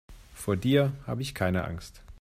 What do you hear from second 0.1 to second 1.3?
Vor dir habe